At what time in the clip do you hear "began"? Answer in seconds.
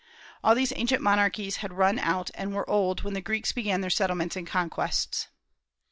3.51-3.81